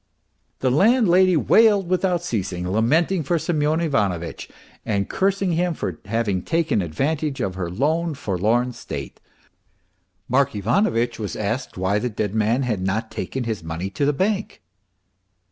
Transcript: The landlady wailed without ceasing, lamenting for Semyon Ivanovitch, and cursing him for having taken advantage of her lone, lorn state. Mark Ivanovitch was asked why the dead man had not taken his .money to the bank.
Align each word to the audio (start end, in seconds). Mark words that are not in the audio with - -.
The 0.61 0.71
landlady 0.71 1.37
wailed 1.37 1.87
without 1.87 2.23
ceasing, 2.23 2.67
lamenting 2.67 3.21
for 3.21 3.37
Semyon 3.37 3.81
Ivanovitch, 3.81 4.49
and 4.83 5.07
cursing 5.07 5.51
him 5.51 5.75
for 5.75 5.99
having 6.05 6.41
taken 6.41 6.81
advantage 6.81 7.39
of 7.39 7.53
her 7.53 7.69
lone, 7.69 8.15
lorn 8.27 8.73
state. 8.73 9.19
Mark 10.27 10.55
Ivanovitch 10.55 11.19
was 11.19 11.35
asked 11.35 11.77
why 11.77 11.99
the 11.99 12.09
dead 12.09 12.33
man 12.33 12.63
had 12.63 12.81
not 12.81 13.11
taken 13.11 13.43
his 13.43 13.61
.money 13.63 13.91
to 13.91 14.03
the 14.03 14.11
bank. 14.11 14.63